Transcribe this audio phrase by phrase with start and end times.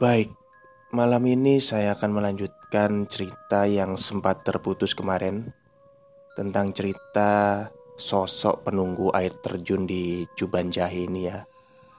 [0.00, 0.32] Baik,
[0.96, 5.52] malam ini saya akan melanjutkan cerita yang sempat terputus kemarin
[6.32, 7.68] tentang cerita
[8.00, 11.44] sosok penunggu air terjun di Juban Jahe ini ya.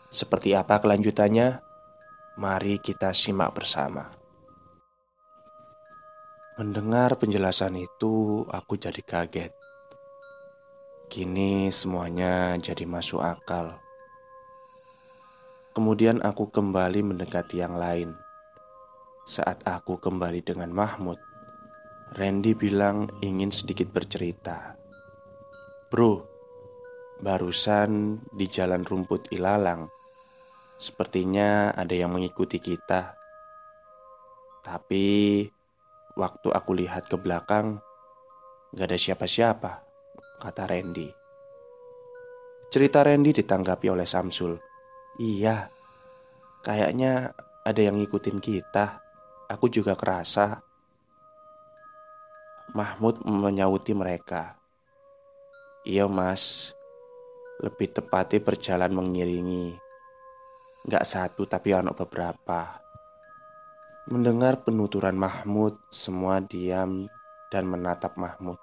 [0.10, 1.62] Seperti apa kelanjutannya?
[2.42, 4.10] Mari kita simak bersama.
[6.58, 9.54] Mendengar penjelasan itu, aku jadi kaget.
[11.06, 13.78] Kini semuanya jadi masuk akal.
[15.72, 18.12] Kemudian aku kembali mendekati yang lain.
[19.24, 21.16] Saat aku kembali dengan Mahmud,
[22.12, 24.76] Randy bilang ingin sedikit bercerita.
[25.88, 26.28] Bro,
[27.24, 29.88] barusan di jalan rumput ilalang,
[30.76, 33.16] sepertinya ada yang mengikuti kita.
[34.68, 35.48] Tapi
[36.20, 37.80] waktu aku lihat ke belakang,
[38.76, 39.72] gak ada siapa-siapa,
[40.44, 41.08] kata Randy.
[42.68, 44.71] Cerita Randy ditanggapi oleh Samsul.
[45.20, 45.68] Iya,
[46.64, 47.36] kayaknya
[47.68, 49.04] ada yang ngikutin kita.
[49.52, 50.64] Aku juga kerasa.
[52.72, 54.56] Mahmud menyauti mereka.
[55.84, 56.72] Iya mas,
[57.60, 59.76] lebih tepatnya berjalan mengiringi.
[60.88, 62.80] Gak satu tapi anak beberapa.
[64.08, 67.06] Mendengar penuturan Mahmud, semua diam
[67.52, 68.58] dan menatap Mahmud.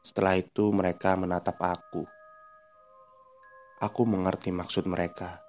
[0.00, 2.08] Setelah itu mereka menatap aku.
[3.80, 5.40] Aku mengerti maksud mereka.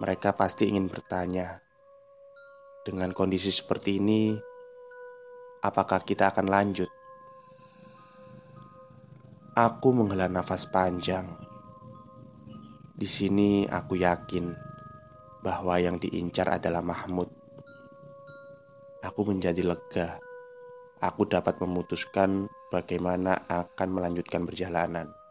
[0.00, 1.60] Mereka pasti ingin bertanya,
[2.88, 4.32] dengan kondisi seperti ini,
[5.60, 6.88] apakah kita akan lanjut?
[9.52, 11.36] Aku menghela nafas panjang.
[12.96, 14.56] Di sini aku yakin
[15.44, 17.28] bahwa yang diincar adalah Mahmud.
[19.04, 20.16] Aku menjadi lega.
[21.04, 25.25] Aku dapat memutuskan bagaimana akan melanjutkan perjalanan.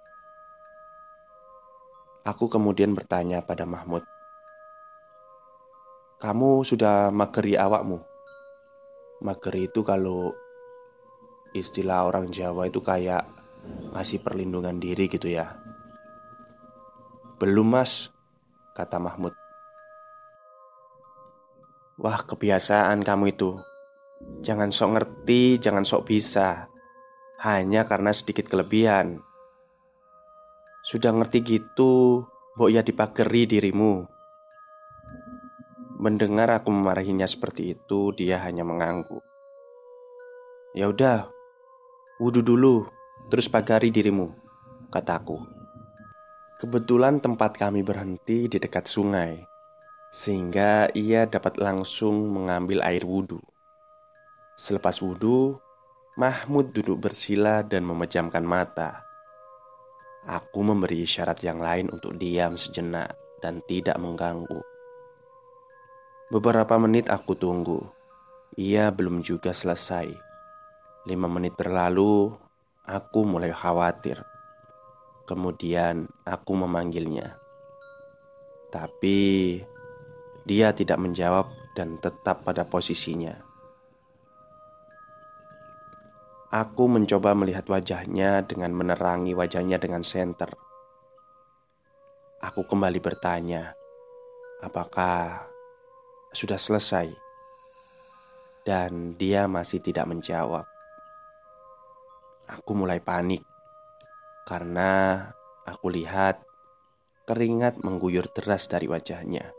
[2.25, 4.01] Aku kemudian bertanya pada Mahmud,
[6.17, 8.01] "Kamu sudah mageri awakmu?"
[9.21, 10.33] Mageri itu kalau
[11.53, 13.29] istilah orang Jawa itu kayak
[13.93, 15.53] ngasih perlindungan diri gitu ya.
[17.37, 18.09] "Belum, Mas,"
[18.73, 19.37] kata Mahmud.
[22.01, 23.55] Wah, kebiasaan kamu itu.
[24.41, 26.73] Jangan sok ngerti, jangan sok bisa.
[27.39, 29.21] Hanya karena sedikit kelebihan.
[30.85, 32.21] Sudah ngerti gitu,
[32.53, 34.05] mbok ya dipageri dirimu.
[35.97, 39.25] Mendengar aku memarahinya seperti itu, dia hanya mengangguk.
[40.77, 41.33] Ya udah,
[42.21, 42.85] wudhu dulu,
[43.33, 44.29] terus pagari dirimu,
[44.93, 45.41] kataku.
[46.61, 49.41] Kebetulan tempat kami berhenti di dekat sungai,
[50.13, 53.41] sehingga ia dapat langsung mengambil air wudhu.
[54.53, 55.57] Selepas wudhu,
[56.13, 59.04] Mahmud duduk bersila dan memejamkan mata.
[60.25, 64.57] Aku memberi isyarat yang lain untuk diam sejenak dan tidak mengganggu.
[66.33, 67.85] Beberapa menit aku tunggu.
[68.57, 70.09] Ia belum juga selesai.
[71.05, 72.33] Lima menit berlalu,
[72.89, 74.25] aku mulai khawatir.
[75.29, 77.37] Kemudian aku memanggilnya,
[78.73, 79.61] tapi
[80.41, 83.44] dia tidak menjawab dan tetap pada posisinya.
[86.55, 90.47] Aku mencoba melihat wajahnya dengan menerangi wajahnya dengan senter.
[92.39, 93.75] Aku kembali bertanya,
[94.63, 95.51] apakah
[96.31, 97.11] sudah selesai?
[98.63, 100.63] Dan dia masih tidak menjawab.
[102.47, 103.43] Aku mulai panik
[104.47, 105.27] karena
[105.67, 106.39] aku lihat
[107.27, 109.51] keringat mengguyur deras dari wajahnya.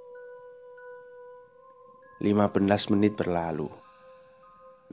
[2.25, 3.86] 15 menit berlalu.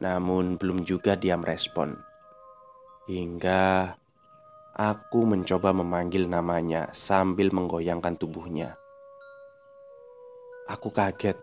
[0.02, 2.14] Namun belum juga dia merespon
[3.04, 3.92] Hingga
[4.72, 8.80] aku mencoba memanggil namanya sambil menggoyangkan tubuhnya.
[10.72, 11.36] Aku kaget.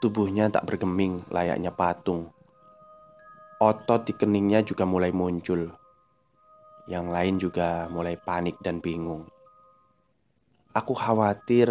[0.00, 2.32] Tubuhnya tak bergeming layaknya patung.
[3.60, 5.68] Otot di keningnya juga mulai muncul.
[6.88, 9.28] Yang lain juga mulai panik dan bingung.
[10.72, 11.68] Aku khawatir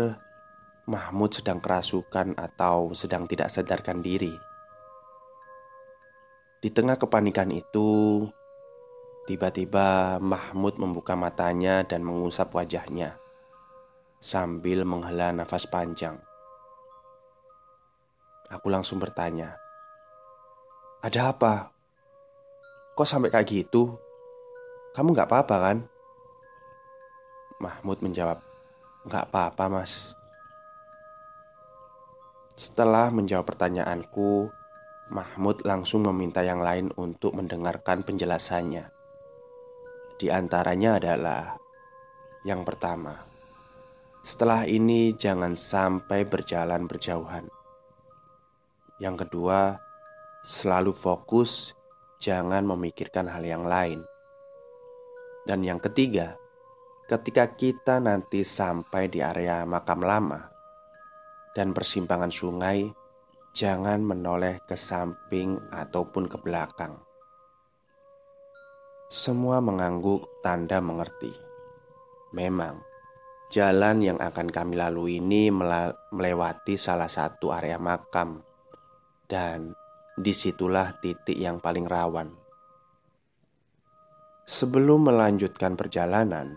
[0.86, 4.51] Mahmud sedang kerasukan atau sedang tidak sadarkan diri
[6.62, 8.30] di tengah kepanikan itu,
[9.26, 13.18] tiba-tiba Mahmud membuka matanya dan mengusap wajahnya
[14.22, 16.22] sambil menghela nafas panjang.
[18.54, 19.58] Aku langsung bertanya,
[21.02, 21.74] "Ada apa?
[22.94, 23.98] Kok sampai kayak gitu?
[24.94, 25.78] Kamu gak apa-apa kan?"
[27.58, 28.38] Mahmud menjawab,
[29.10, 30.14] "Gak apa-apa, Mas."
[32.54, 34.61] Setelah menjawab pertanyaanku,
[35.12, 38.88] Mahmud langsung meminta yang lain untuk mendengarkan penjelasannya.
[40.16, 41.60] Di antaranya adalah
[42.48, 43.28] yang pertama,
[44.22, 47.50] Setelah ini, jangan sampai berjalan berjauhan.
[49.02, 49.82] Yang kedua,
[50.46, 51.74] selalu fokus,
[52.22, 54.06] jangan memikirkan hal yang lain.
[55.42, 56.38] Dan yang ketiga,
[57.10, 60.54] ketika kita nanti sampai di area makam lama
[61.58, 63.01] dan persimpangan sungai,
[63.52, 66.96] jangan menoleh ke samping ataupun ke belakang.
[69.12, 71.36] Semua mengangguk tanda mengerti.
[72.32, 72.80] Memang,
[73.52, 78.40] jalan yang akan kami lalui ini melewati salah satu area makam,
[79.28, 79.76] dan
[80.16, 82.32] di situlah titik yang paling rawan.
[84.48, 86.56] Sebelum melanjutkan perjalanan,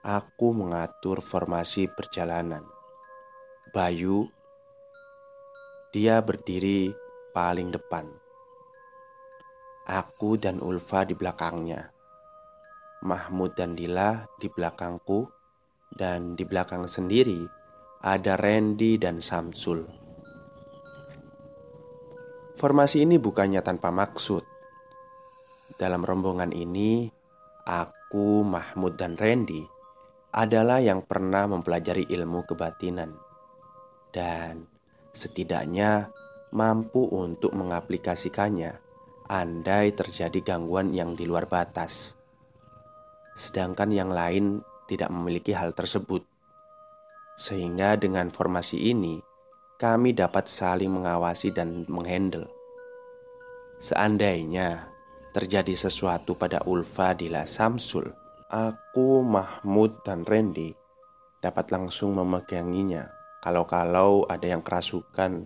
[0.00, 2.64] aku mengatur formasi perjalanan.
[3.76, 4.28] Bayu,
[5.94, 6.90] dia berdiri
[7.30, 8.10] paling depan.
[9.86, 11.94] Aku dan Ulfa di belakangnya.
[13.06, 15.30] Mahmud dan Dila di belakangku,
[15.94, 17.46] dan di belakang sendiri
[18.02, 19.86] ada Randy dan Samsul.
[22.58, 24.42] Formasi ini bukannya tanpa maksud.
[25.78, 27.06] Dalam rombongan ini,
[27.70, 29.62] aku, Mahmud, dan Randy
[30.34, 33.14] adalah yang pernah mempelajari ilmu kebatinan
[34.10, 34.73] dan
[35.14, 36.10] setidaknya
[36.50, 38.82] mampu untuk mengaplikasikannya
[39.30, 42.18] andai terjadi gangguan yang di luar batas.
[43.34, 46.22] Sedangkan yang lain tidak memiliki hal tersebut.
[47.34, 49.18] Sehingga dengan formasi ini,
[49.80, 52.46] kami dapat saling mengawasi dan menghandle.
[53.82, 54.86] Seandainya
[55.34, 58.06] terjadi sesuatu pada Ulfa Dila Samsul,
[58.46, 60.70] aku, Mahmud, dan Randy
[61.42, 63.13] dapat langsung memeganginya
[63.44, 65.44] kalau-kalau ada yang kerasukan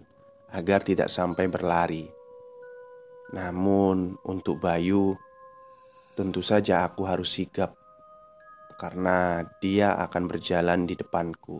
[0.54, 2.06] agar tidak sampai berlari.
[3.34, 5.18] Namun, untuk Bayu,
[6.14, 7.74] tentu saja aku harus sigap
[8.78, 11.58] karena dia akan berjalan di depanku.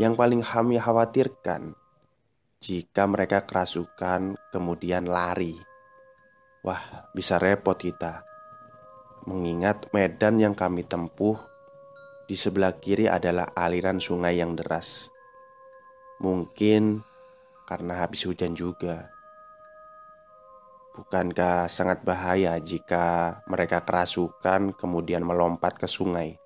[0.00, 1.76] Yang paling kami khawatirkan
[2.64, 5.60] jika mereka kerasukan kemudian lari
[6.60, 8.20] Wah, bisa repot kita.
[9.24, 11.40] Mengingat medan yang kami tempuh
[12.30, 15.10] di sebelah kiri adalah aliran sungai yang deras.
[16.22, 17.02] Mungkin
[17.66, 19.10] karena habis hujan juga.
[20.94, 26.38] Bukankah sangat bahaya jika mereka kerasukan kemudian melompat ke sungai?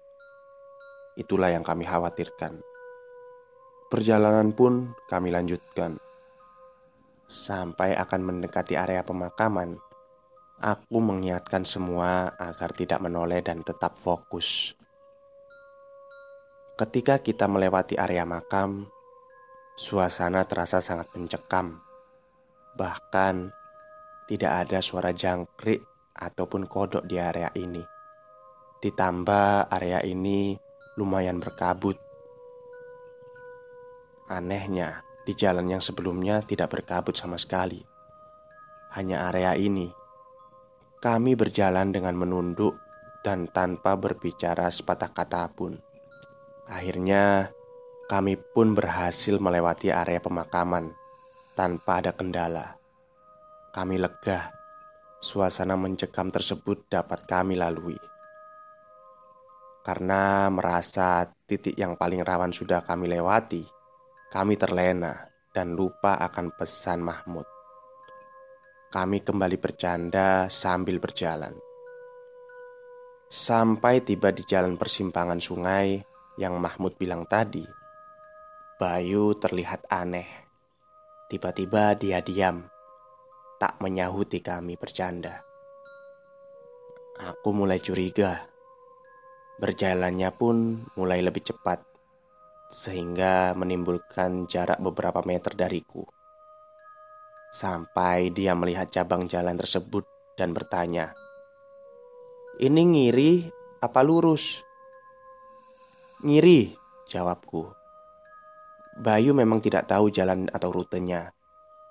[1.20, 2.64] Itulah yang kami khawatirkan.
[3.92, 6.00] Perjalanan pun kami lanjutkan
[7.28, 9.76] sampai akan mendekati area pemakaman
[10.64, 14.78] Aku mengingatkan semua agar tidak menoleh dan tetap fokus.
[16.74, 18.90] Ketika kita melewati area makam,
[19.78, 21.78] suasana terasa sangat mencekam.
[22.74, 23.54] Bahkan
[24.26, 25.86] tidak ada suara jangkrik
[26.18, 27.82] ataupun kodok di area ini.
[28.82, 30.58] Ditambah area ini
[30.98, 31.94] lumayan berkabut.
[34.26, 37.78] Anehnya, di jalan yang sebelumnya tidak berkabut sama sekali.
[38.98, 40.04] Hanya area ini
[41.04, 42.80] kami berjalan dengan menunduk
[43.20, 45.94] dan tanpa berbicara sepatah kata pun.
[46.68, 47.52] Akhirnya,
[48.08, 50.92] kami pun berhasil melewati area pemakaman
[51.56, 52.76] tanpa ada kendala.
[53.74, 54.52] Kami lega,
[55.20, 57.98] suasana mencekam tersebut dapat kami lalui.
[59.84, 63.64] Karena merasa titik yang paling rawan sudah kami lewati,
[64.32, 67.44] kami terlena dan lupa akan pesan Mahmud
[68.94, 71.50] kami kembali bercanda sambil berjalan.
[73.26, 77.62] Sampai tiba di jalan persimpangan sungai yang Mahmud bilang tadi,
[78.74, 80.26] Bayu terlihat aneh.
[81.31, 82.67] Tiba-tiba dia diam,
[83.62, 85.46] tak menyahuti kami bercanda.
[87.14, 88.50] Aku mulai curiga.
[89.62, 91.79] Berjalannya pun mulai lebih cepat,
[92.67, 96.03] sehingga menimbulkan jarak beberapa meter dariku.
[97.55, 100.03] Sampai dia melihat cabang jalan tersebut
[100.34, 101.14] dan bertanya,
[102.58, 103.32] "Ini ngiri
[103.79, 104.73] apa lurus?"
[106.24, 106.74] "Ngiri,"
[107.06, 107.69] jawabku.
[108.98, 111.36] Bayu memang tidak tahu jalan atau rutenya.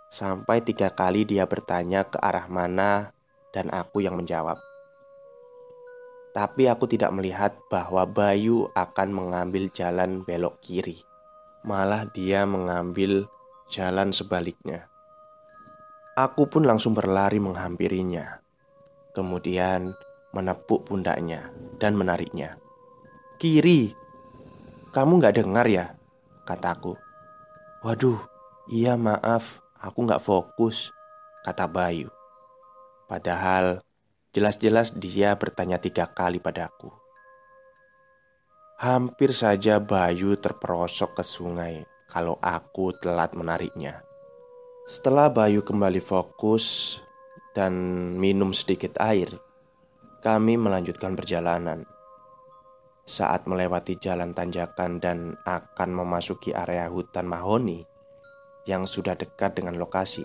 [0.09, 3.13] Sampai tiga kali dia bertanya ke arah mana
[3.53, 4.57] dan aku yang menjawab.
[6.33, 10.97] Tapi aku tidak melihat bahwa Bayu akan mengambil jalan belok kiri.
[11.61, 13.29] Malah dia mengambil
[13.69, 14.89] jalan sebaliknya.
[16.17, 18.41] Aku pun langsung berlari menghampirinya.
[19.13, 19.93] Kemudian
[20.33, 22.57] menepuk pundaknya dan menariknya.
[23.37, 23.93] Kiri,
[24.93, 25.97] kamu gak dengar ya?
[26.45, 26.93] Kataku.
[27.81, 28.21] Waduh,
[28.69, 30.93] iya maaf, aku gak fokus,
[31.41, 32.13] kata Bayu.
[33.09, 33.81] Padahal
[34.37, 36.93] jelas-jelas dia bertanya tiga kali padaku.
[38.77, 44.05] Hampir saja Bayu terperosok ke sungai kalau aku telat menariknya.
[44.85, 46.99] Setelah Bayu kembali fokus
[47.57, 47.73] dan
[48.19, 49.31] minum sedikit air,
[50.21, 51.92] kami melanjutkan perjalanan.
[53.03, 57.83] Saat melewati jalan tanjakan dan akan memasuki area hutan mahoni
[58.63, 60.23] yang sudah dekat dengan lokasi,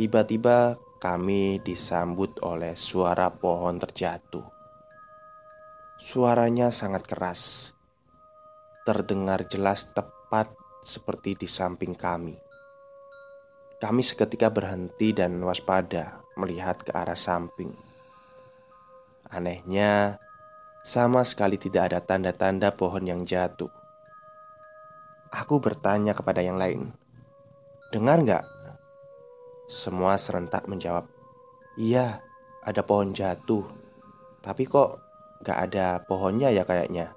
[0.00, 4.44] tiba-tiba kami disambut oleh suara pohon terjatuh.
[6.00, 7.76] Suaranya sangat keras,
[8.88, 10.48] terdengar jelas tepat
[10.80, 12.32] seperti di samping kami.
[13.76, 17.72] Kami seketika berhenti dan waspada melihat ke arah samping.
[19.28, 20.16] Anehnya,
[20.80, 23.68] sama sekali tidak ada tanda-tanda pohon yang jatuh.
[25.30, 26.90] Aku bertanya kepada yang lain,
[27.92, 28.44] "Dengar nggak?"
[29.70, 31.06] Semua serentak menjawab,
[31.78, 32.24] "Iya,
[32.64, 33.62] ada pohon jatuh,
[34.42, 34.98] tapi kok
[35.44, 37.14] nggak ada pohonnya ya kayaknya."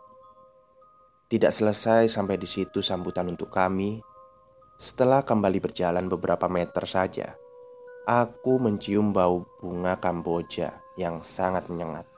[1.32, 3.98] Tidak selesai sampai di situ sambutan untuk kami
[4.78, 7.38] setelah kembali berjalan beberapa meter saja,
[8.04, 12.13] aku mencium bau bunga Kamboja yang sangat menyengat.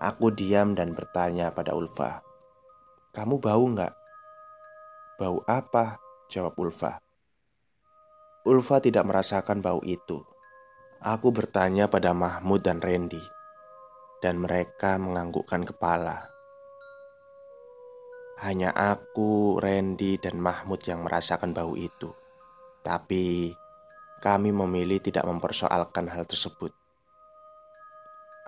[0.00, 2.24] Aku diam dan bertanya pada Ulfa,
[3.12, 3.92] "Kamu bau nggak?"
[5.20, 6.00] "Bau apa?"
[6.32, 7.04] jawab Ulfa.
[8.48, 10.24] Ulfa tidak merasakan bau itu.
[11.04, 13.20] Aku bertanya pada Mahmud dan Randy,
[14.24, 16.32] dan mereka menganggukkan kepala.
[18.40, 22.08] Hanya aku, Randy, dan Mahmud yang merasakan bau itu.
[22.80, 23.52] Tapi
[24.24, 26.72] kami memilih tidak mempersoalkan hal tersebut.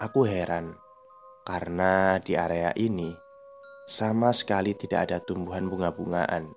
[0.01, 0.82] Aku heran
[1.43, 3.11] karena di area ini
[3.83, 6.55] sama sekali tidak ada tumbuhan bunga-bungaan,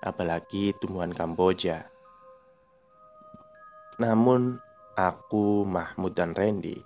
[0.00, 1.92] apalagi tumbuhan Kamboja.
[4.00, 4.58] Namun,
[4.96, 6.80] aku, Mahmud, dan Randy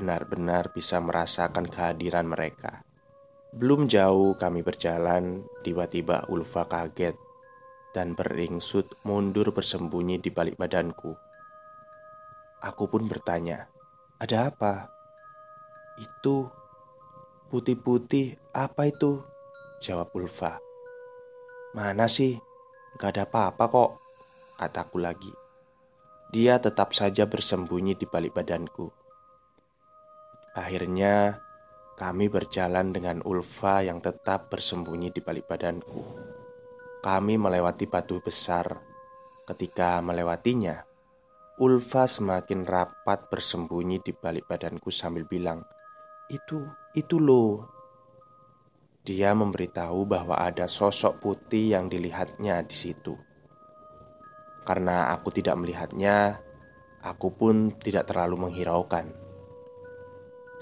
[0.00, 2.82] benar-benar bisa merasakan kehadiran mereka.
[3.52, 7.14] Belum jauh kami berjalan, tiba-tiba Ulfa kaget
[7.92, 11.12] dan beringsut mundur bersembunyi di balik badanku.
[12.64, 13.68] Aku pun bertanya,
[14.16, 14.88] "Ada apa?"
[16.00, 16.61] "Itu
[17.52, 19.20] putih-putih, apa itu?"
[19.84, 20.56] jawab Ulfa.
[21.76, 22.40] "Mana sih?
[22.96, 23.90] Gak ada apa-apa kok,"
[24.56, 25.32] kataku lagi.
[26.32, 28.88] Dia tetap saja bersembunyi di balik badanku.
[30.56, 31.44] Akhirnya,
[32.00, 36.00] kami berjalan dengan Ulfa yang tetap bersembunyi di balik badanku.
[37.04, 38.80] Kami melewati batu besar.
[39.44, 40.80] Ketika melewatinya,
[41.60, 45.68] Ulfa semakin rapat bersembunyi di balik badanku sambil bilang,
[46.32, 47.72] "Itu, itu loh."
[49.02, 53.18] Dia memberitahu bahwa ada sosok putih yang dilihatnya di situ.
[54.62, 56.38] Karena aku tidak melihatnya,
[57.02, 59.10] aku pun tidak terlalu menghiraukan.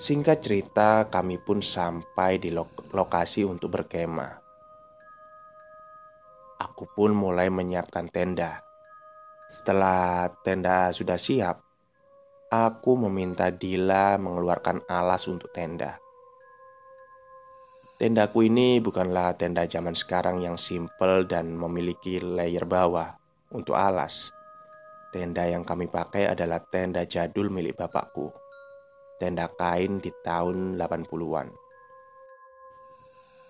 [0.01, 2.49] Singkat cerita, kami pun sampai di
[2.97, 4.41] lokasi untuk berkemah.
[6.65, 8.65] Aku pun mulai menyiapkan tenda.
[9.45, 11.61] Setelah tenda sudah siap,
[12.49, 16.01] aku meminta Dila mengeluarkan alas untuk tenda.
[18.01, 23.13] Tendaku ini bukanlah tenda zaman sekarang yang simple dan memiliki layer bawah
[23.53, 24.33] untuk alas.
[25.13, 28.33] Tenda yang kami pakai adalah tenda jadul milik bapakku
[29.21, 31.53] tenda kain di tahun 80-an.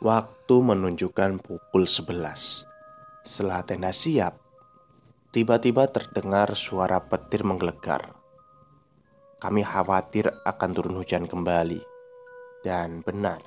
[0.02, 2.66] Waktu menunjukkan pukul 11.
[3.22, 4.34] Setelah tenda siap,
[5.30, 8.18] tiba-tiba terdengar suara petir menggelegar.
[9.38, 11.80] Kami khawatir akan turun hujan kembali.
[12.60, 13.40] Dan benar,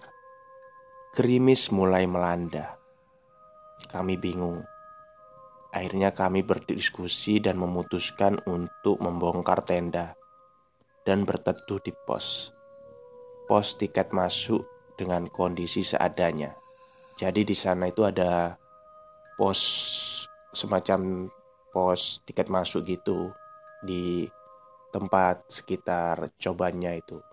[1.14, 2.82] gerimis mulai melanda.
[3.94, 4.66] Kami bingung.
[5.70, 10.18] Akhirnya kami berdiskusi dan memutuskan untuk membongkar tenda
[11.06, 12.50] dan berteduh di pos.
[13.46, 14.66] Pos tiket masuk
[14.98, 16.58] dengan kondisi seadanya.
[17.14, 18.58] Jadi di sana itu ada
[19.38, 19.62] pos
[20.50, 21.30] semacam
[21.70, 23.30] pos tiket masuk gitu
[23.86, 24.26] di
[24.90, 27.33] tempat sekitar cobannya itu.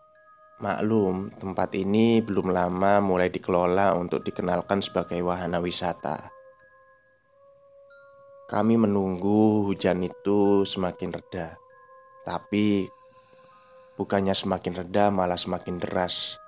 [0.60, 6.28] Maklum, tempat ini belum lama mulai dikelola untuk dikenalkan sebagai wahana wisata.
[8.44, 11.56] Kami menunggu hujan itu semakin reda,
[12.28, 12.90] tapi
[14.00, 16.40] Bukannya semakin reda, malah semakin deras.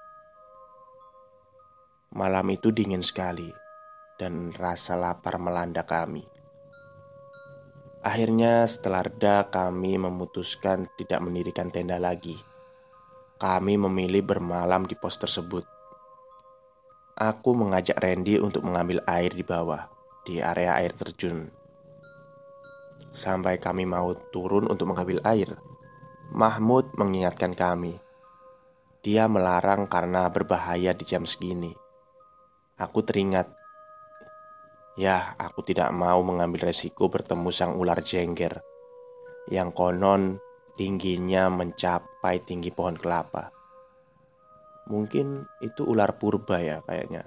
[2.17, 3.53] Malam itu dingin sekali,
[4.17, 6.25] dan rasa lapar melanda kami.
[8.01, 12.41] Akhirnya, setelah reda, kami memutuskan tidak mendirikan tenda lagi.
[13.43, 15.67] Kami memilih bermalam di pos tersebut.
[17.19, 19.91] Aku mengajak Randy untuk mengambil air di bawah,
[20.23, 21.51] di area air terjun.
[23.11, 25.59] Sampai kami mau turun untuk mengambil air,
[26.31, 27.99] Mahmud mengingatkan kami.
[29.03, 31.75] Dia melarang karena berbahaya di jam segini.
[32.79, 33.51] Aku teringat
[34.95, 38.61] Ya, aku tidak mau mengambil resiko bertemu sang ular jengger
[39.49, 40.37] Yang konon
[40.77, 43.53] tingginya mencapai tinggi pohon kelapa.
[44.91, 47.23] Mungkin itu ular purba ya kayaknya.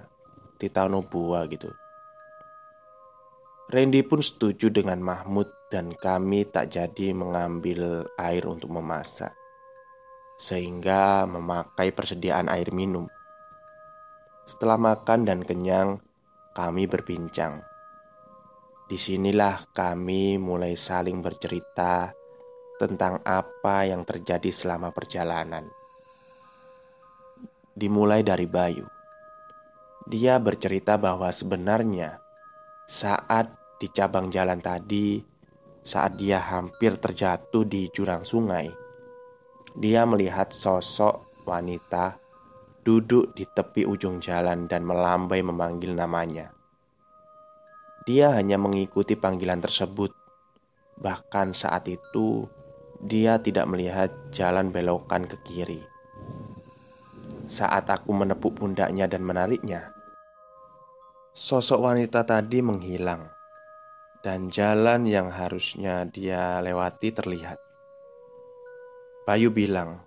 [0.56, 1.72] Titanobua gitu.
[3.66, 9.34] Randy pun setuju dengan Mahmud dan kami tak jadi mengambil air untuk memasak
[10.38, 13.10] Sehingga memakai persediaan air minum.
[14.46, 15.98] Setelah makan dan kenyang,
[16.54, 17.64] kami berbincang.
[18.86, 22.14] Di sinilah kami mulai saling bercerita
[22.76, 25.68] tentang apa yang terjadi selama perjalanan.
[27.76, 28.86] Dimulai dari Bayu.
[30.06, 32.22] Dia bercerita bahwa sebenarnya
[32.86, 35.18] saat di cabang jalan tadi,
[35.82, 38.70] saat dia hampir terjatuh di jurang sungai,
[39.76, 42.16] dia melihat sosok wanita
[42.86, 46.54] duduk di tepi ujung jalan dan melambai memanggil namanya.
[48.06, 50.14] Dia hanya mengikuti panggilan tersebut.
[51.02, 52.46] Bahkan saat itu,
[53.02, 55.82] dia tidak melihat jalan belokan ke kiri.
[57.46, 59.94] Saat aku menepuk pundaknya dan menariknya,
[61.36, 63.30] sosok wanita tadi menghilang,
[64.26, 67.62] dan jalan yang harusnya dia lewati terlihat.
[69.26, 70.02] Bayu bilang,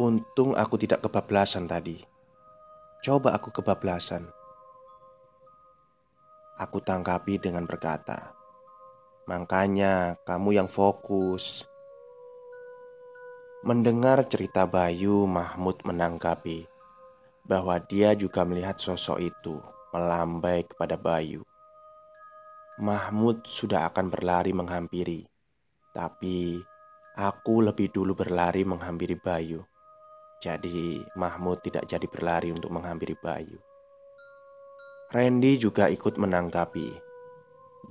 [0.00, 2.00] Untung aku tidak kebablasan tadi.
[3.04, 4.26] Coba aku kebablasan.
[6.58, 8.34] Aku tangkapi dengan berkata,
[9.30, 11.66] "Makanya kamu yang fokus."
[13.62, 16.66] Mendengar cerita Bayu, Mahmud menanggapi
[17.46, 19.62] bahwa dia juga melihat sosok itu
[19.94, 21.46] melambai kepada Bayu.
[22.82, 25.22] Mahmud sudah akan berlari menghampiri,
[25.94, 26.58] tapi
[27.14, 29.62] aku lebih dulu berlari menghampiri Bayu.
[30.42, 33.62] Jadi Mahmud tidak jadi berlari untuk menghampiri Bayu
[35.14, 37.11] Randy juga ikut menanggapi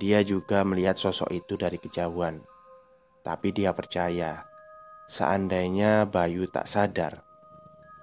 [0.00, 2.40] Dia juga melihat sosok itu dari kejauhan.
[3.22, 4.48] Tapi dia percaya
[5.06, 7.22] Seandainya Bayu tak sadar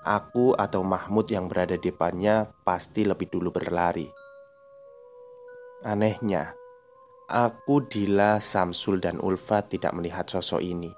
[0.05, 4.07] Aku atau Mahmud yang berada di depannya pasti lebih dulu berlari.
[5.83, 6.55] Anehnya
[7.29, 10.89] Aku, Dila, Samsul, dan Ulfa tidak melihat sosok ini.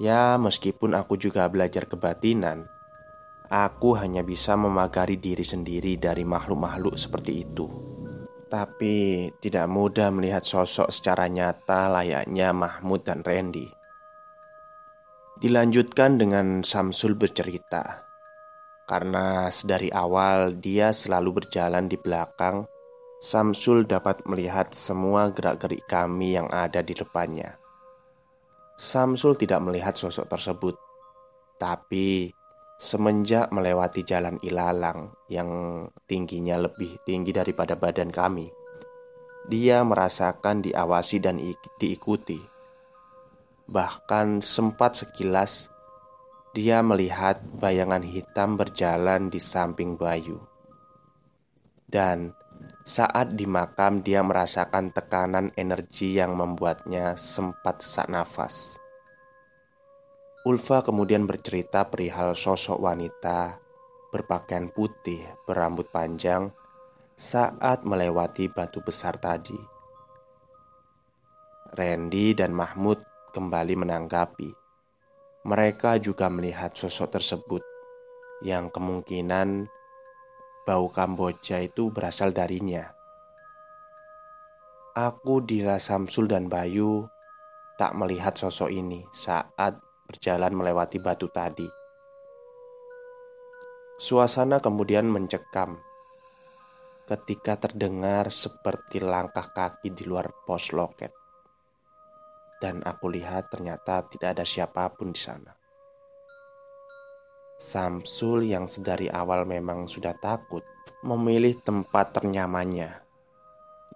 [0.00, 2.64] Ya, meskipun aku juga belajar kebatinan,
[3.52, 7.85] aku hanya bisa memagari diri sendiri dari makhluk-makhluk seperti itu.
[8.46, 13.66] Tapi tidak mudah melihat sosok secara nyata layaknya Mahmud dan Randy.
[15.42, 18.06] Dilanjutkan dengan Samsul bercerita,
[18.86, 22.70] karena sedari awal dia selalu berjalan di belakang.
[23.18, 27.58] Samsul dapat melihat semua gerak-gerik kami yang ada di depannya.
[28.78, 30.76] Samsul tidak melihat sosok tersebut,
[31.56, 32.35] tapi
[32.76, 35.48] semenjak melewati jalan ilalang yang
[36.04, 38.52] tingginya lebih tinggi daripada badan kami,
[39.48, 41.40] dia merasakan diawasi dan
[41.80, 42.38] diikuti.
[43.66, 45.72] Bahkan sempat sekilas
[46.56, 50.40] dia melihat bayangan hitam berjalan di samping Bayu.
[51.84, 52.32] Dan
[52.86, 58.80] saat di makam, dia merasakan tekanan energi yang membuatnya sempat sesak nafas.
[60.46, 63.58] Ulfa kemudian bercerita perihal sosok wanita
[64.14, 66.54] berpakaian putih, berambut panjang
[67.18, 69.58] saat melewati batu besar tadi.
[71.74, 73.02] Randy dan Mahmud
[73.34, 74.54] kembali menanggapi.
[75.50, 77.66] Mereka juga melihat sosok tersebut
[78.46, 79.66] yang kemungkinan
[80.62, 82.86] bau Kamboja itu berasal darinya.
[84.94, 87.10] Aku Dila Samsul dan Bayu
[87.74, 91.66] tak melihat sosok ini saat berjalan melewati batu tadi.
[93.98, 95.82] Suasana kemudian mencekam
[97.06, 101.14] ketika terdengar seperti langkah kaki di luar pos loket.
[102.58, 105.54] Dan aku lihat ternyata tidak ada siapa pun di sana.
[107.56, 110.66] Samsul yang sedari awal memang sudah takut
[111.00, 112.90] memilih tempat ternyamannya,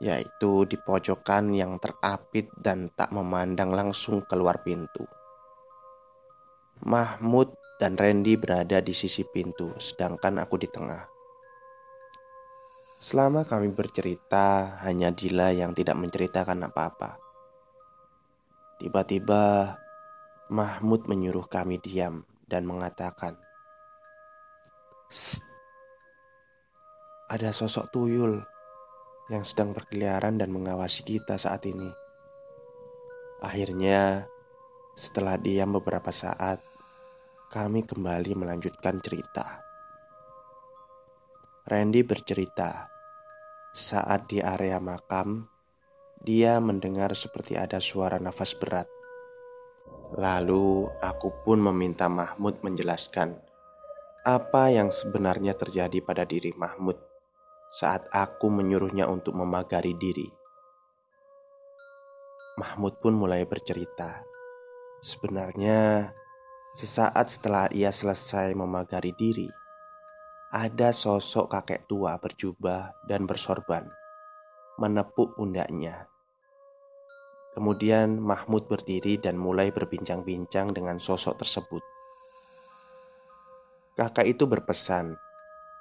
[0.01, 5.05] yaitu di pojokan yang terapit dan tak memandang langsung keluar pintu.
[6.81, 11.05] Mahmud dan Randy berada di sisi pintu, sedangkan aku di tengah.
[13.01, 17.21] Selama kami bercerita, hanya Dila yang tidak menceritakan apa-apa.
[18.81, 19.77] Tiba-tiba,
[20.49, 23.37] Mahmud menyuruh kami diam dan mengatakan.
[27.29, 28.40] Ada sosok tuyul
[29.29, 31.93] yang sedang berkeliaran dan mengawasi kita saat ini.
[33.45, 34.29] Akhirnya,
[34.93, 36.69] setelah diam beberapa saat,
[37.50, 39.58] kami kembali melanjutkan cerita.
[41.66, 42.86] Randy bercerita,
[43.74, 45.50] saat di area makam,
[46.22, 48.86] dia mendengar seperti ada suara nafas berat.
[50.14, 53.34] Lalu aku pun meminta Mahmud menjelaskan
[54.22, 57.02] apa yang sebenarnya terjadi pada diri Mahmud
[57.66, 60.30] saat aku menyuruhnya untuk memagari diri.
[62.62, 64.22] Mahmud pun mulai bercerita.
[65.02, 66.12] Sebenarnya,
[66.70, 69.50] sesaat setelah ia selesai memagari diri,
[70.54, 73.90] ada sosok kakek tua berjubah dan bersorban
[74.80, 76.09] menepuk pundaknya.
[77.52, 81.85] Kemudian Mahmud berdiri dan mulai berbincang-bincang dengan sosok tersebut.
[83.98, 85.20] Kakak itu berpesan,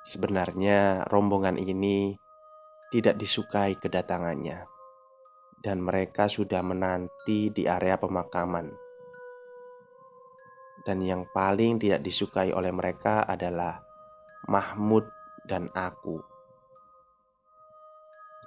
[0.04, 2.20] sebenarnya rombongan ini
[2.92, 4.68] tidak disukai kedatangannya
[5.64, 8.89] dan mereka sudah menanti di area pemakaman.
[10.84, 13.80] Dan yang paling tidak disukai oleh mereka adalah
[14.48, 15.06] Mahmud
[15.46, 16.20] dan aku.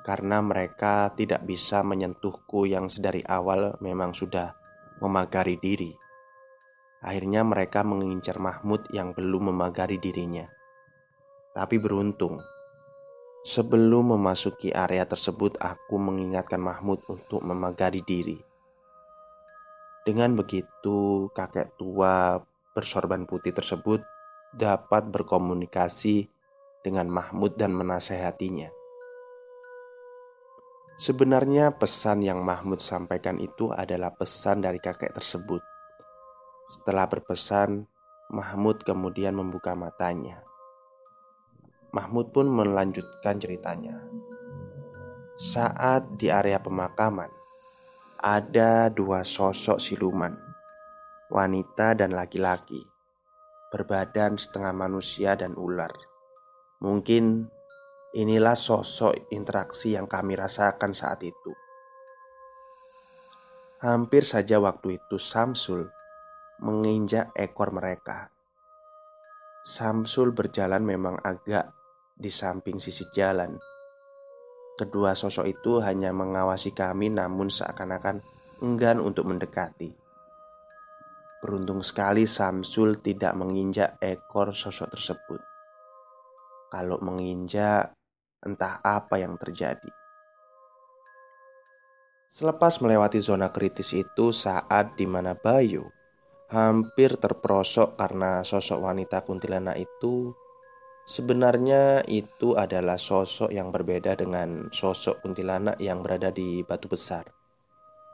[0.02, 4.58] Karena mereka tidak bisa menyentuhku yang sedari awal memang sudah
[4.98, 5.94] memagari diri.
[7.02, 10.46] Akhirnya mereka mengincar Mahmud yang belum memagari dirinya.
[11.54, 12.42] Tapi beruntung,
[13.42, 18.38] Sebelum memasuki area tersebut, aku mengingatkan Mahmud untuk memagari diri.
[20.02, 22.42] Dengan begitu, kakek tua
[22.74, 24.02] bersorban putih tersebut
[24.50, 26.26] dapat berkomunikasi
[26.82, 28.66] dengan Mahmud dan menasehatinya.
[30.98, 35.62] Sebenarnya, pesan yang Mahmud sampaikan itu adalah pesan dari kakek tersebut.
[36.66, 37.86] Setelah berpesan,
[38.34, 40.42] Mahmud kemudian membuka matanya.
[41.94, 44.02] Mahmud pun melanjutkan ceritanya.
[45.38, 47.41] Saat di area pemakaman,
[48.22, 50.30] ada dua sosok siluman,
[51.26, 52.78] wanita dan laki-laki,
[53.74, 55.90] berbadan setengah manusia dan ular.
[56.78, 57.50] Mungkin
[58.14, 61.50] inilah sosok interaksi yang kami rasakan saat itu.
[63.82, 65.90] Hampir saja waktu itu Samsul
[66.62, 68.30] menginjak ekor mereka.
[69.66, 71.74] Samsul berjalan memang agak
[72.14, 73.58] di samping sisi jalan.
[74.82, 78.18] Kedua sosok itu hanya mengawasi kami, namun seakan-akan
[78.66, 79.94] enggan untuk mendekati.
[81.38, 85.38] Beruntung sekali Samsul tidak menginjak ekor sosok tersebut.
[86.66, 87.94] Kalau menginjak,
[88.42, 89.86] entah apa yang terjadi.
[92.26, 95.86] Selepas melewati zona kritis itu, saat di mana Bayu
[96.50, 100.34] hampir terperosok karena sosok wanita kuntilanak itu
[101.12, 107.28] Sebenarnya itu adalah sosok yang berbeda dengan sosok kuntilanak yang berada di batu besar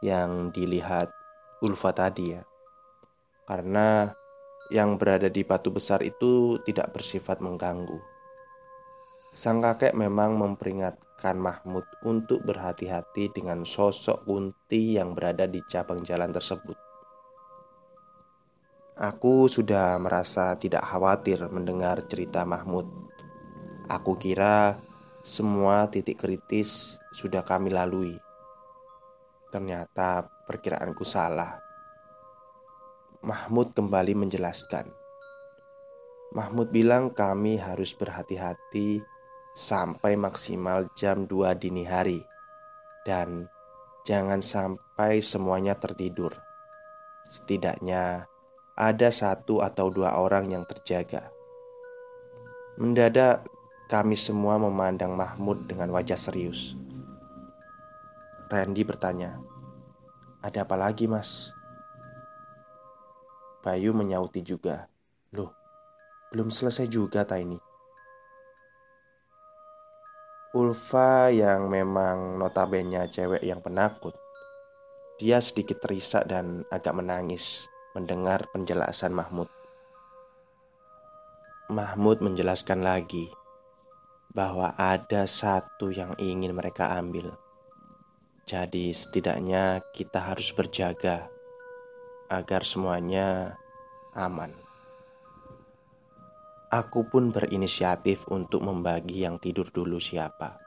[0.03, 1.07] yang dilihat
[1.63, 2.43] Ulfa tadi ya.
[3.47, 4.11] Karena
[4.75, 8.03] yang berada di batu besar itu tidak bersifat mengganggu.
[9.31, 16.35] Sang kakek memang memperingatkan Mahmud untuk berhati-hati dengan sosok kunti yang berada di cabang jalan
[16.35, 16.88] tersebut.
[18.99, 22.83] Aku sudah merasa tidak khawatir mendengar cerita Mahmud.
[23.87, 24.75] Aku kira
[25.23, 28.19] semua titik kritis sudah kami lalui.
[29.55, 31.63] Ternyata perkiraanku salah.
[33.23, 34.91] Mahmud kembali menjelaskan.
[36.35, 38.99] Mahmud bilang kami harus berhati-hati
[39.55, 42.19] sampai maksimal jam 2 dini hari
[43.07, 43.47] dan
[44.03, 46.35] jangan sampai semuanya tertidur.
[47.23, 48.27] Setidaknya
[48.79, 51.35] ada satu atau dua orang yang terjaga.
[52.79, 53.43] Mendadak,
[53.91, 56.79] kami semua memandang Mahmud dengan wajah serius.
[58.47, 59.43] Randy bertanya,
[60.47, 61.51] "Ada apa lagi, Mas?"
[63.67, 64.87] Bayu menyauti juga,
[65.35, 65.51] "Loh,
[66.31, 67.59] belum selesai juga, Taini."
[70.55, 74.15] Ulfa yang memang notabene cewek yang penakut,
[75.19, 79.49] dia sedikit terisak dan agak menangis mendengar penjelasan Mahmud.
[81.73, 83.29] Mahmud menjelaskan lagi
[84.33, 87.33] bahwa ada satu yang ingin mereka ambil.
[88.49, 91.29] Jadi, setidaknya kita harus berjaga
[92.33, 93.57] agar semuanya
[94.17, 94.53] aman.
[96.69, 100.61] Aku pun berinisiatif untuk membagi yang tidur dulu siapa.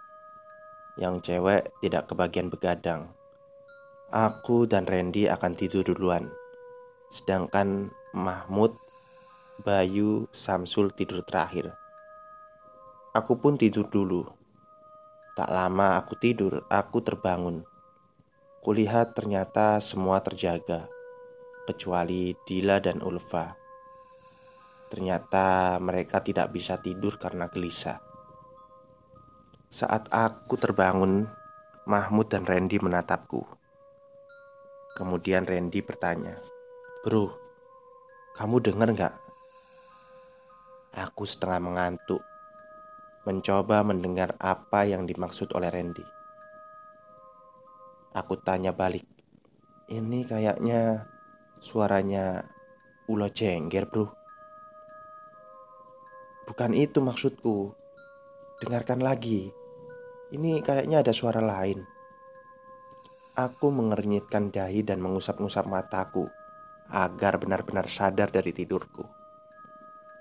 [0.97, 3.09] Yang cewek tidak kebagian begadang.
[4.09, 6.40] Aku dan Randy akan tidur duluan
[7.11, 8.71] Sedangkan Mahmud,
[9.59, 11.75] Bayu, Samsul tidur terakhir.
[13.11, 14.23] Aku pun tidur dulu.
[15.35, 17.67] Tak lama aku tidur, aku terbangun.
[18.63, 20.87] Kulihat ternyata semua terjaga,
[21.67, 23.59] kecuali Dila dan Ulfa.
[24.87, 27.99] Ternyata mereka tidak bisa tidur karena gelisah.
[29.67, 31.27] Saat aku terbangun,
[31.83, 33.43] Mahmud dan Randy menatapku.
[34.95, 36.39] Kemudian Randy bertanya,
[37.01, 37.33] Bro,
[38.37, 39.15] kamu dengar nggak?
[41.01, 42.21] Aku setengah mengantuk,
[43.25, 46.05] mencoba mendengar apa yang dimaksud oleh Randy.
[48.13, 49.09] Aku tanya balik,
[49.89, 51.09] ini kayaknya
[51.57, 52.45] suaranya
[53.09, 54.05] ulo jengger bro
[56.45, 57.71] Bukan itu maksudku
[58.61, 59.49] Dengarkan lagi
[60.31, 61.83] ini kayaknya ada suara lain.
[63.35, 66.31] Aku mengernyitkan dahi dan mengusap-ngusap mataku
[66.91, 69.07] agar benar-benar sadar dari tidurku.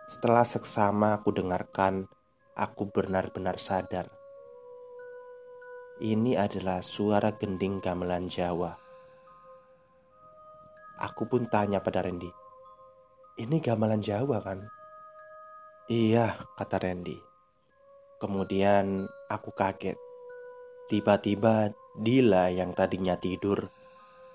[0.07, 2.07] Setelah seksama aku dengarkan,
[2.55, 4.07] aku benar-benar sadar.
[6.01, 8.73] Ini adalah suara gending gamelan Jawa.
[11.03, 12.31] Aku pun tanya pada Randy,
[13.37, 14.65] "Ini gamelan Jawa kan?"
[15.91, 17.19] "Iya," kata Randy.
[18.21, 19.97] Kemudian aku kaget.
[20.89, 23.67] Tiba-tiba Dila yang tadinya tidur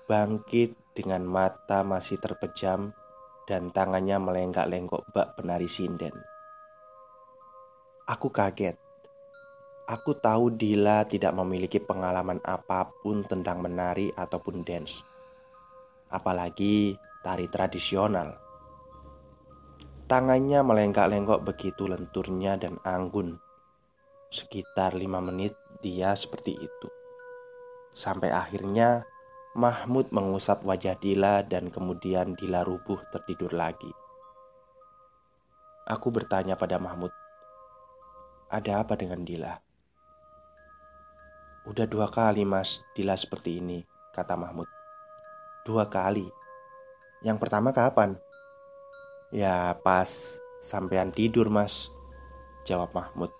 [0.06, 2.96] bangkit dengan mata masih terpejam
[3.44, 6.16] dan tangannya melenggak-lenggok bak penari sinden.
[8.08, 8.80] Aku kaget.
[9.86, 15.04] Aku tahu Dila tidak memiliki pengalaman apa pun tentang menari ataupun dance.
[16.10, 18.46] Apalagi tari tradisional.
[20.06, 23.42] Tangannya melenggak-lenggok begitu lenturnya dan anggun
[24.30, 26.88] Sekitar lima menit dia seperti itu
[27.90, 29.02] Sampai akhirnya
[29.56, 33.88] Mahmud mengusap wajah Dila dan kemudian Dila rubuh tertidur lagi
[35.88, 37.08] Aku bertanya pada Mahmud
[38.52, 39.56] Ada apa dengan Dila?
[41.64, 43.80] Udah dua kali mas Dila seperti ini
[44.12, 44.68] Kata Mahmud
[45.64, 46.28] Dua kali
[47.24, 48.20] Yang pertama kapan?
[49.32, 51.88] Ya pas sampean tidur mas
[52.68, 53.32] Jawab Mahmud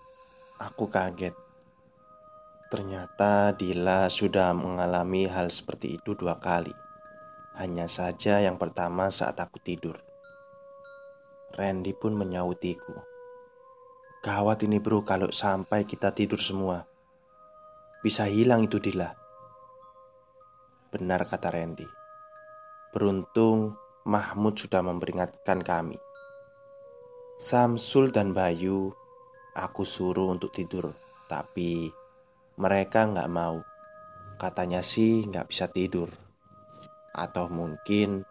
[0.57, 1.46] Aku kaget.
[2.67, 6.75] Ternyata Dila sudah mengalami hal seperti itu dua kali.
[7.55, 9.95] Hanya saja yang pertama saat aku tidur.
[11.55, 12.91] Randy pun menyautiku.
[14.19, 16.83] Gawat ini bro kalau sampai kita tidur semua.
[18.03, 19.15] Bisa hilang itu Dila.
[20.91, 21.87] Benar kata Randy.
[22.91, 25.95] Beruntung Mahmud sudah memperingatkan kami.
[27.39, 28.91] Samsul dan Bayu
[29.57, 30.93] Aku suruh untuk tidur,
[31.25, 31.89] tapi
[32.57, 33.61] mereka nggak mau.
[34.41, 36.09] Katanya sih nggak bisa tidur,
[37.13, 38.25] atau mungkin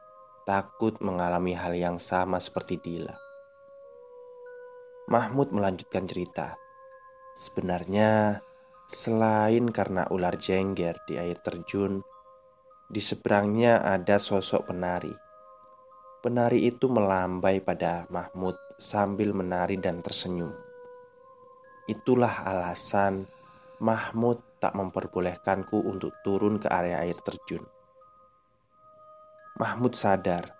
[0.46, 3.14] takut mengalami hal yang sama seperti Dila.
[5.06, 6.58] Mahmud melanjutkan cerita.
[7.38, 8.42] Sebenarnya,
[8.90, 12.02] selain karena ular jengger di air terjun,
[12.90, 15.14] di seberangnya ada sosok penari.
[16.22, 20.50] Penari itu melambai pada Mahmud sambil menari dan tersenyum.
[21.86, 23.35] Itulah alasan
[23.76, 27.60] Mahmud tak memperbolehkanku untuk turun ke area air terjun.
[29.60, 30.56] Mahmud sadar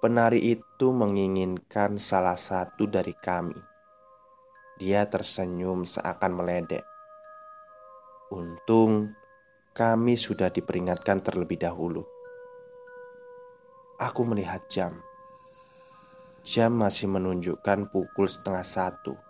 [0.00, 3.58] penari itu menginginkan salah satu dari kami.
[4.80, 6.84] Dia tersenyum seakan meledek.
[8.32, 9.12] Untung
[9.76, 12.04] kami sudah diperingatkan terlebih dahulu.
[14.00, 14.96] Aku melihat jam.
[16.40, 19.25] Jam masih menunjukkan pukul setengah satu.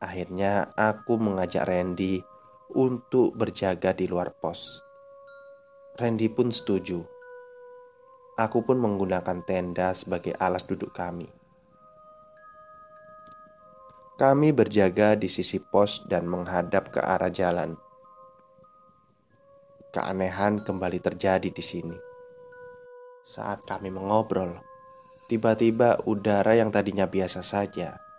[0.00, 2.24] Akhirnya aku mengajak Randy
[2.72, 4.80] untuk berjaga di luar pos.
[6.00, 7.04] Randy pun setuju.
[8.40, 11.28] Aku pun menggunakan tenda sebagai alas duduk kami.
[14.16, 17.76] Kami berjaga di sisi pos dan menghadap ke arah jalan.
[19.92, 21.96] Keanehan kembali terjadi di sini.
[23.20, 24.56] Saat kami mengobrol,
[25.28, 28.09] tiba-tiba udara yang tadinya biasa saja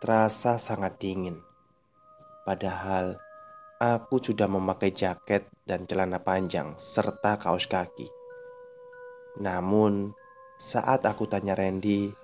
[0.00, 1.44] terasa sangat dingin.
[2.48, 3.20] Padahal
[3.76, 8.08] aku sudah memakai jaket dan celana panjang serta kaos kaki.
[9.44, 10.16] Namun,
[10.56, 12.16] saat aku tanya Randy,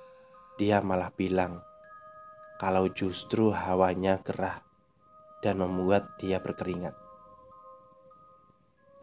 [0.56, 1.60] dia malah bilang
[2.56, 4.64] kalau justru hawanya gerah
[5.44, 6.96] dan membuat dia berkeringat.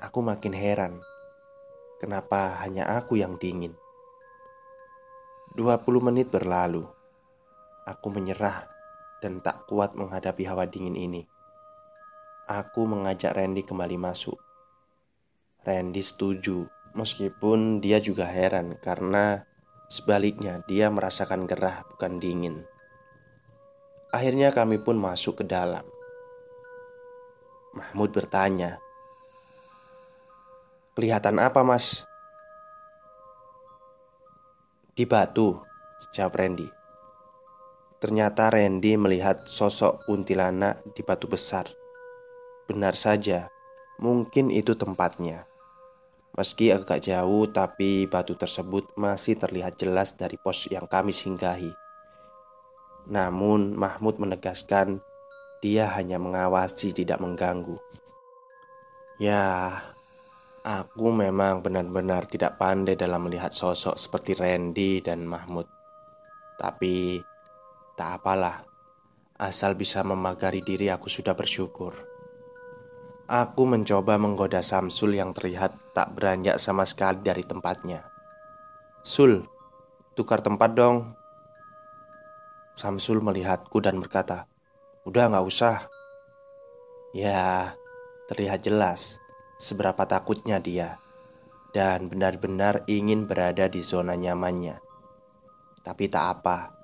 [0.01, 0.97] Aku makin heran,
[2.01, 3.77] kenapa hanya aku yang dingin.
[5.53, 7.02] 20 menit berlalu
[7.83, 8.71] Aku menyerah
[9.19, 11.27] dan tak kuat menghadapi hawa dingin ini.
[12.47, 14.35] Aku mengajak Randy kembali masuk.
[15.63, 19.47] Randy setuju, meskipun dia juga heran karena
[19.87, 22.67] sebaliknya dia merasakan gerah bukan dingin.
[24.11, 25.87] Akhirnya kami pun masuk ke dalam.
[27.73, 28.77] Mahmud bertanya,
[30.93, 32.03] "Kelihatan apa, Mas?"
[34.93, 35.57] "Di batu,"
[36.13, 36.82] jawab Randy.
[38.03, 41.71] Ternyata Randy melihat sosok kuntilanak di batu besar.
[42.67, 43.47] Benar saja,
[43.95, 45.47] mungkin itu tempatnya.
[46.35, 51.71] Meski agak jauh, tapi batu tersebut masih terlihat jelas dari pos yang kami singgahi.
[53.07, 54.99] Namun, Mahmud menegaskan
[55.63, 57.79] dia hanya mengawasi, tidak mengganggu.
[59.15, 59.79] Ya,
[60.67, 65.71] aku memang benar-benar tidak pandai dalam melihat sosok seperti Randy dan Mahmud.
[66.59, 67.31] Tapi
[67.93, 68.65] tak apalah,
[69.37, 71.93] asal bisa memagari diri aku sudah bersyukur.
[73.29, 78.03] Aku mencoba menggoda Samsul yang terlihat tak beranjak sama sekali dari tempatnya.
[79.05, 79.45] Sul,
[80.17, 81.15] tukar tempat dong.
[82.73, 84.49] Samsul melihatku dan berkata,
[85.05, 85.75] Udah gak usah
[87.13, 87.77] Ya,
[88.25, 89.21] terlihat jelas
[89.61, 90.97] Seberapa takutnya dia
[91.69, 94.81] Dan benar-benar ingin berada di zona nyamannya
[95.85, 96.82] Tapi tak apa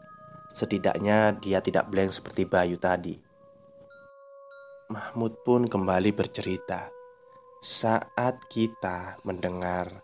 [0.50, 3.16] Setidaknya dia tidak blank seperti Bayu tadi
[4.90, 6.90] Mahmud pun kembali bercerita
[7.62, 10.04] Saat kita mendengar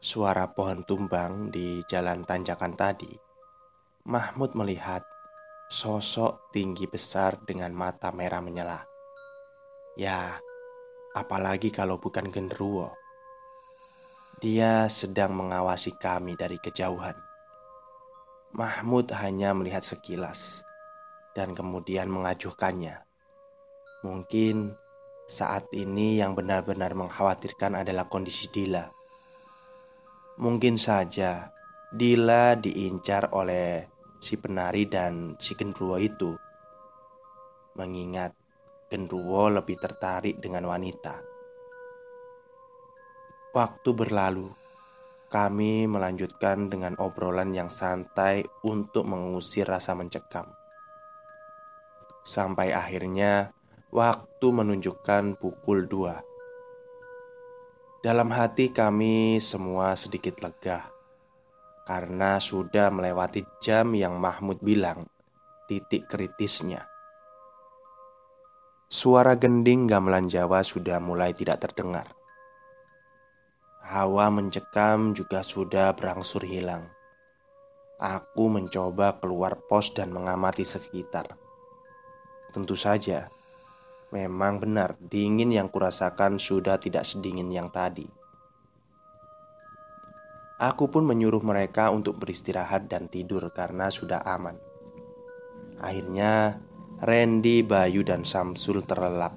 [0.00, 3.12] suara pohon tumbang di jalan tanjakan tadi
[4.04, 5.04] Mahmud melihat
[5.72, 8.84] sosok tinggi besar dengan mata merah menyala.
[9.96, 10.36] Ya,
[11.16, 12.92] apalagi kalau bukan genderuwo.
[14.44, 17.16] Dia sedang mengawasi kami dari kejauhan.
[18.54, 20.62] Mahmud hanya melihat sekilas
[21.34, 23.02] dan kemudian mengajukannya.
[24.06, 24.78] Mungkin
[25.26, 28.86] saat ini yang benar-benar mengkhawatirkan adalah kondisi Dila.
[30.38, 31.50] Mungkin saja
[31.90, 33.90] Dila diincar oleh
[34.22, 36.34] si penari dan si genruwo itu
[37.78, 38.34] Mengingat
[38.90, 41.22] genruwo lebih tertarik dengan wanita
[43.54, 44.63] Waktu berlalu
[45.34, 50.46] Kami melanjutkan dengan obrolan yang santai untuk mengusir rasa mencekam
[52.22, 53.50] Sampai akhirnya
[53.90, 56.22] waktu menunjukkan pukul dua
[57.98, 60.94] Dalam hati kami semua sedikit lega
[61.84, 65.04] karena sudah melewati jam yang Mahmud bilang
[65.68, 66.88] titik kritisnya.
[68.88, 72.08] Suara gending gamelan Jawa sudah mulai tidak terdengar.
[73.84, 76.88] Hawa mencekam juga sudah berangsur hilang.
[78.00, 81.36] Aku mencoba keluar pos dan mengamati sekitar.
[82.48, 83.28] Tentu saja,
[84.08, 88.08] memang benar dingin yang kurasakan sudah tidak sedingin yang tadi.
[90.64, 94.56] Aku pun menyuruh mereka untuk beristirahat dan tidur karena sudah aman.
[95.76, 96.56] Akhirnya,
[97.04, 99.36] Randy, Bayu, dan Samsul terlelap.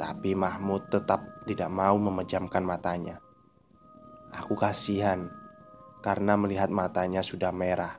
[0.00, 3.25] Tapi Mahmud tetap tidak mau memejamkan matanya.
[4.36, 5.32] Aku kasihan
[6.04, 7.96] karena melihat matanya sudah merah.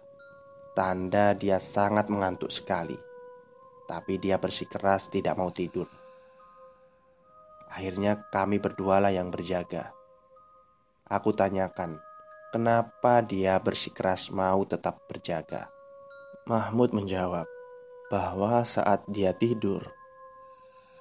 [0.78, 2.96] Tanda dia sangat mengantuk sekali.
[3.90, 5.90] Tapi dia bersikeras tidak mau tidur.
[7.72, 9.92] Akhirnya kami berdualah yang berjaga.
[11.08, 12.04] Aku tanyakan,
[12.52, 15.72] kenapa dia bersikeras mau tetap berjaga.
[16.48, 17.48] Mahmud menjawab
[18.12, 19.88] bahwa saat dia tidur,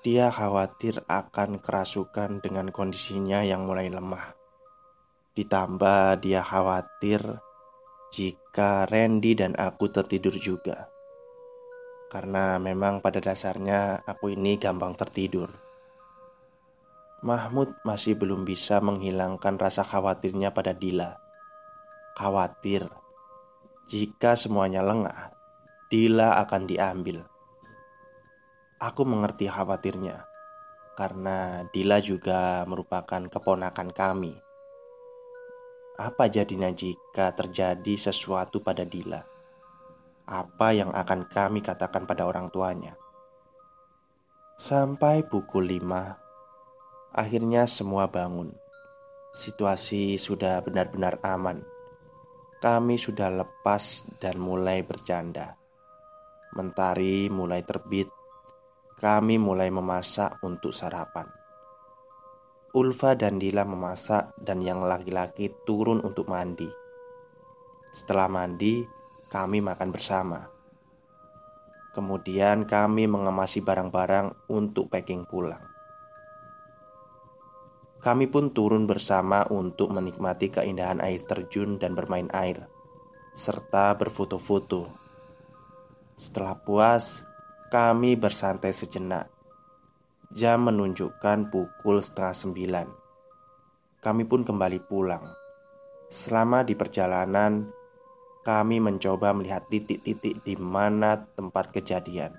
[0.06, 4.35] dia khawatir akan kerasukan dengan kondisinya yang mulai lemah.
[5.36, 7.20] Ditambah dia khawatir
[8.08, 10.88] jika Randy dan aku tertidur juga.
[12.08, 15.52] Karena memang pada dasarnya aku ini gampang tertidur.
[17.20, 21.20] Mahmud masih belum bisa menghilangkan rasa khawatirnya pada Dila.
[22.16, 22.88] Khawatir
[23.84, 25.36] jika semuanya lengah,
[25.92, 27.20] Dila akan diambil.
[28.80, 30.24] Aku mengerti khawatirnya
[30.96, 34.45] karena Dila juga merupakan keponakan kami.
[35.96, 39.24] Apa jadinya jika terjadi sesuatu pada Dila?
[40.28, 42.92] Apa yang akan kami katakan pada orang tuanya?
[44.60, 48.52] Sampai pukul 5 Akhirnya semua bangun.
[49.32, 51.64] Situasi sudah benar-benar aman.
[52.60, 55.56] Kami sudah lepas dan mulai bercanda.
[56.52, 58.12] Mentari mulai terbit.
[59.00, 61.45] Kami mulai memasak untuk sarapan.
[62.76, 66.68] Ulfa dan Dila memasak dan yang laki-laki turun untuk mandi.
[67.88, 68.84] Setelah mandi,
[69.32, 70.44] kami makan bersama.
[71.96, 75.64] Kemudian kami mengemasi barang-barang untuk packing pulang.
[78.04, 82.68] Kami pun turun bersama untuk menikmati keindahan air terjun dan bermain air,
[83.32, 84.84] serta berfoto-foto.
[86.12, 87.24] Setelah puas,
[87.72, 89.35] kami bersantai sejenak.
[90.34, 92.88] Jam menunjukkan pukul setengah sembilan.
[94.02, 95.22] Kami pun kembali pulang.
[96.10, 97.70] Selama di perjalanan,
[98.42, 102.34] kami mencoba melihat titik-titik di mana tempat kejadian.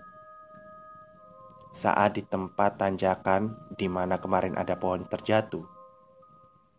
[1.71, 5.63] Saat di tempat tanjakan di mana kemarin ada pohon terjatuh,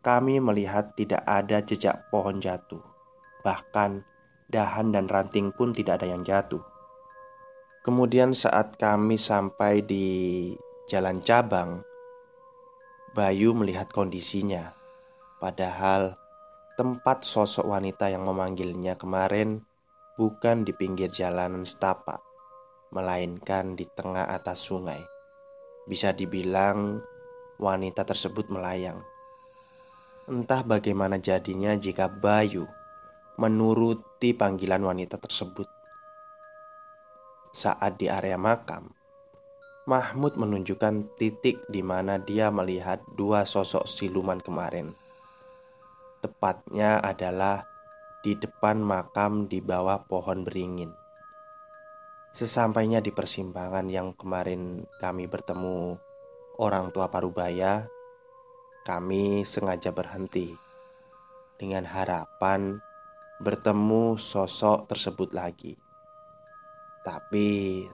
[0.05, 2.85] kami melihat tidak ada jejak pohon jatuh.
[3.41, 4.05] Bahkan
[4.53, 6.61] dahan dan ranting pun tidak ada yang jatuh.
[7.81, 10.53] Kemudian saat kami sampai di
[10.89, 11.85] jalan cabang,
[13.13, 14.73] Bayu melihat kondisinya.
[15.37, 16.17] Padahal
[16.81, 19.63] tempat sosok wanita yang memanggilnya kemarin
[20.17, 22.25] bukan di pinggir jalanan setapak,
[22.91, 25.05] melainkan di tengah atas sungai.
[25.85, 27.05] Bisa dibilang
[27.61, 29.05] wanita tersebut melayang.
[30.29, 32.65] Entah bagaimana jadinya jika Bayu
[33.37, 35.69] menuruti panggilan wanita tersebut.
[37.55, 38.98] Saat di area makam,
[39.89, 44.93] Mahmud menunjukkan titik di mana dia melihat dua sosok siluman kemarin
[46.19, 47.63] Tepatnya adalah
[48.27, 50.91] di depan makam di bawah pohon beringin.
[52.35, 55.95] Sesampainya di persimpangan yang kemarin kami bertemu
[56.59, 57.87] orang tua Parubaya,
[58.83, 60.51] kami sengaja berhenti
[61.55, 62.83] dengan harapan
[63.39, 65.79] bertemu sosok tersebut lagi.
[67.07, 67.87] Tapi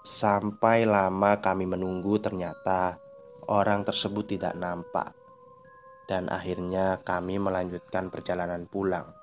[0.00, 2.96] sampai lama kami menunggu ternyata
[3.50, 5.12] orang tersebut tidak nampak
[6.10, 9.14] dan akhirnya kami melanjutkan perjalanan pulang.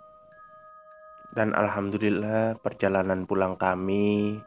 [1.28, 4.40] Dan alhamdulillah, perjalanan pulang kami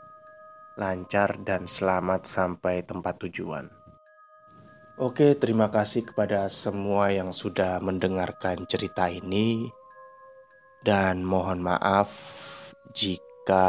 [0.81, 3.69] lancar dan selamat sampai tempat tujuan.
[4.97, 9.69] Oke, terima kasih kepada semua yang sudah mendengarkan cerita ini,
[10.81, 12.09] dan mohon maaf
[12.97, 13.69] jika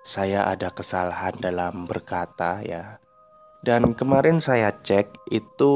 [0.00, 3.00] saya ada kesalahan dalam berkata, ya.
[3.60, 5.72] Dan kemarin saya cek itu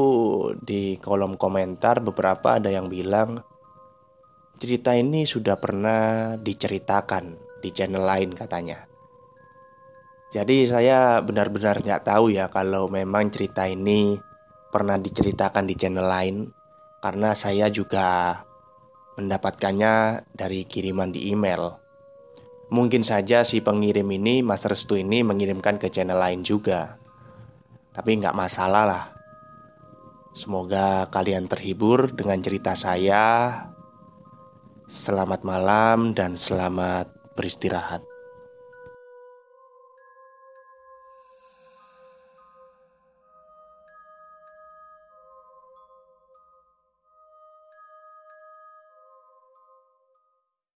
[0.57, 3.45] di kolom komentar beberapa ada yang bilang
[4.57, 8.89] cerita ini sudah pernah diceritakan di channel lain katanya.
[10.33, 14.17] Jadi saya benar-benar nggak tahu ya kalau memang cerita ini
[14.73, 16.35] pernah diceritakan di channel lain
[16.99, 18.41] karena saya juga
[19.15, 21.84] mendapatkannya dari kiriman di email.
[22.75, 26.99] Mungkin saja si pengirim ini Mas Restu ini mengirimkan ke channel lain juga.
[27.95, 29.05] Tapi nggak masalah lah.
[30.35, 33.55] Semoga kalian terhibur dengan cerita saya.
[34.91, 38.03] Selamat malam dan selamat beristirahat